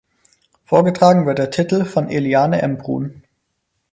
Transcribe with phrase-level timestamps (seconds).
[0.65, 3.21] Vorgetragen wird der Titel von Eliane Embrun.